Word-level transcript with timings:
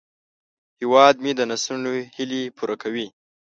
هیواد 0.79 1.15
مې 1.23 1.31
د 1.35 1.41
نسلونو 1.51 1.91
هیلې 2.15 2.41
پوره 2.57 2.75
کوي 2.83 3.07